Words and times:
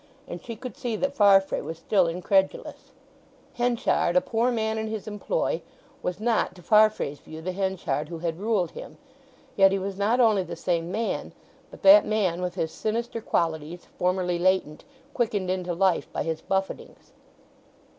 And 0.27 0.43
she 0.43 0.55
could 0.55 0.75
see 0.75 0.95
that 0.95 1.13
Farfrae 1.13 1.61
was 1.61 1.77
still 1.77 2.07
incredulous. 2.07 2.91
Henchard, 3.53 4.15
a 4.15 4.19
poor 4.21 4.49
man 4.51 4.79
in 4.79 4.87
his 4.87 5.07
employ, 5.07 5.61
was 6.01 6.19
not 6.19 6.55
to 6.55 6.63
Farfrae's 6.63 7.19
view 7.19 7.39
the 7.39 7.51
Henchard 7.51 8.09
who 8.09 8.17
had 8.17 8.39
ruled 8.39 8.71
him. 8.71 8.97
Yet 9.55 9.71
he 9.71 9.77
was 9.77 9.99
not 9.99 10.19
only 10.19 10.41
the 10.41 10.55
same 10.55 10.91
man, 10.91 11.33
but 11.69 11.83
that 11.83 12.03
man 12.03 12.41
with 12.41 12.55
his 12.55 12.71
sinister 12.71 13.21
qualities, 13.21 13.85
formerly 13.99 14.39
latent, 14.39 14.85
quickened 15.13 15.51
into 15.51 15.75
life 15.75 16.11
by 16.11 16.23
his 16.23 16.41
buffetings. 16.41 17.11